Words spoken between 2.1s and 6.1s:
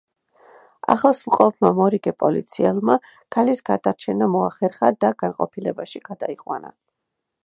პოლიციელმა ქალის გადარჩენა მოახერხა და განყოფილებაში